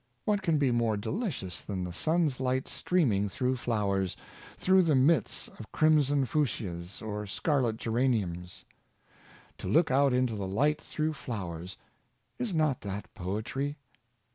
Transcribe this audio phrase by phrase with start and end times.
[0.25, 4.17] What can be more delicious than the sun's light streaming through flowers—
[4.57, 8.65] through the midst of crim son fuchias or scarlet geraniums?
[9.59, 11.77] To look out into the light through flowers—
[12.39, 13.77] is not that poetry?